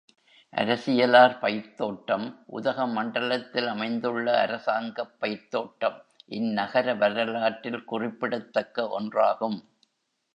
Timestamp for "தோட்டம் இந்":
5.51-6.49